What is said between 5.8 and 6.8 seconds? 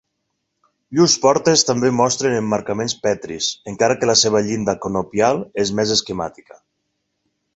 més esquemàtica.